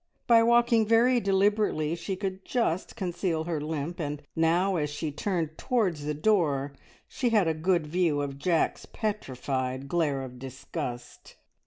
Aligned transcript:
By 0.25 0.41
walking 0.41 0.83
very 0.87 1.19
deliberately 1.19 1.93
she 1.93 2.15
could 2.15 2.43
just 2.43 2.95
conceal 2.95 3.43
her 3.43 3.61
limp, 3.61 3.99
and 3.99 4.23
now 4.35 4.77
as 4.77 4.89
she 4.89 5.11
turned 5.11 5.59
towards 5.59 6.05
the 6.05 6.15
door 6.15 6.73
she 7.07 7.29
had 7.29 7.47
a 7.47 7.53
good 7.53 7.85
view 7.85 8.19
of 8.19 8.39
Jack's 8.39 8.87
petrified 8.87 9.87
glare 9.87 10.23
of 10.23 10.39
disgust. 10.39 11.35